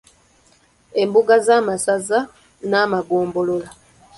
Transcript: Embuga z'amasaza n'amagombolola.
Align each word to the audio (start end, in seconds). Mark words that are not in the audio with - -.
Embuga 1.01 1.35
z'amasaza 1.45 2.19
n'amagombolola. 2.69 3.69